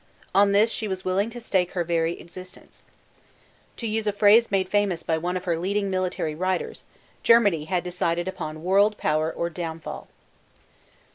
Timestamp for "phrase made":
4.11-4.67